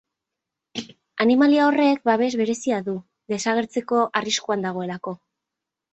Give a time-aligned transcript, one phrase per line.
[1.25, 2.95] Animalia horrek babes berezia du
[3.35, 5.15] desagertzeko arriskuan dagoelako.